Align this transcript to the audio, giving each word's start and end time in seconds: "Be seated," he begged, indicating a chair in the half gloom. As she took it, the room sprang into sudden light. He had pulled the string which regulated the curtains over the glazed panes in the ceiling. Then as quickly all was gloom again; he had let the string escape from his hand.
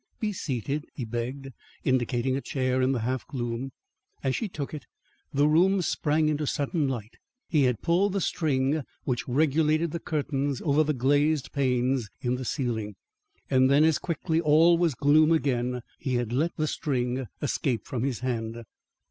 "Be 0.19 0.33
seated," 0.33 0.87
he 0.95 1.05
begged, 1.05 1.51
indicating 1.83 2.35
a 2.35 2.41
chair 2.41 2.81
in 2.81 2.91
the 2.91 3.01
half 3.01 3.27
gloom. 3.27 3.71
As 4.23 4.35
she 4.35 4.47
took 4.47 4.73
it, 4.73 4.87
the 5.31 5.47
room 5.47 5.79
sprang 5.83 6.27
into 6.27 6.47
sudden 6.47 6.87
light. 6.87 7.17
He 7.47 7.65
had 7.65 7.83
pulled 7.83 8.13
the 8.13 8.19
string 8.21 8.81
which 9.03 9.27
regulated 9.27 9.91
the 9.91 9.99
curtains 9.99 10.59
over 10.59 10.83
the 10.83 10.95
glazed 10.95 11.51
panes 11.51 12.09
in 12.19 12.33
the 12.33 12.45
ceiling. 12.45 12.95
Then 13.49 13.83
as 13.83 13.99
quickly 13.99 14.41
all 14.41 14.75
was 14.75 14.95
gloom 14.95 15.31
again; 15.31 15.81
he 15.99 16.15
had 16.15 16.33
let 16.33 16.57
the 16.57 16.65
string 16.65 17.27
escape 17.43 17.85
from 17.85 18.01
his 18.01 18.21
hand. 18.21 18.63